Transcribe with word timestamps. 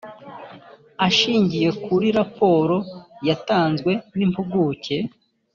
ashingiye 1.07 1.69
kuri 1.83 2.07
raporo 2.19 2.77
yatanzwe 3.27 3.91
n 4.17 4.19
impuguke 4.25 4.95